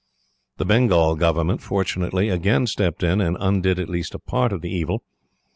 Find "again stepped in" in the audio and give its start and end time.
2.29-3.21